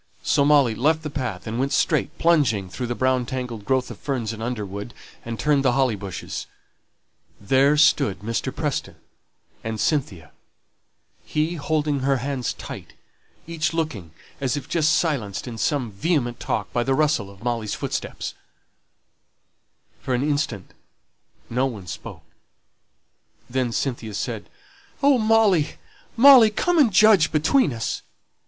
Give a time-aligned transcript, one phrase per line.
[0.23, 3.99] So Molly left the path, and went straight, plunging through the brown tangled growth of
[3.99, 6.47] ferns and underwood, and turned the holly bushes.
[7.39, 8.51] There stood Mr.
[8.51, 8.95] Preston
[9.63, 10.31] and Cynthia;
[11.23, 12.93] he holding her hands tight,
[13.45, 17.75] each looking as if just silenced in some vehement talk by the rustle of Molly's
[17.75, 18.33] footsteps.
[20.07, 20.57] [Illustration: THERE STOOD MR.
[20.57, 22.23] PRESTON AND CYNTHIA.] For an instant no one spoke.
[23.47, 24.49] Then Cynthia said,
[25.03, 25.77] "Oh, Molly,
[26.17, 28.01] Molly, come and judge between us!"